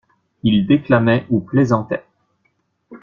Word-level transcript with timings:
Ils 0.41 0.65
déclamaient 0.65 1.27
ou 1.29 1.41
plaisantaient. 1.41 2.07